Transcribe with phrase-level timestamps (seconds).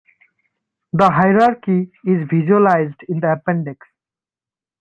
[0.93, 3.85] The hierarchy is visualized in the appendix.